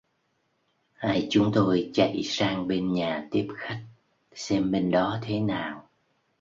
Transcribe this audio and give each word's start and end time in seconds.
Hai 0.93 1.27
chúng 1.29 1.51
tôi 1.55 1.89
chạy 1.93 2.21
sang 2.23 2.67
bên 2.67 2.93
nhà 2.93 3.27
tiếp 3.31 3.47
khách, 3.57 3.81
xem 4.35 4.71
bên 4.71 4.91
đó 4.91 5.19
thế 5.23 5.39
nào 5.39 5.87